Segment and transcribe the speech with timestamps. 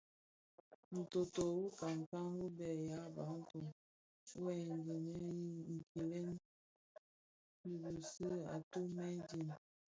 [0.99, 5.35] Ntôôtô wu nkankan wu bë ya Bantu (Bafia) wuè dhëňdhëni
[5.89, 6.27] kigwèl
[7.63, 9.39] bi bisi a ditumen di.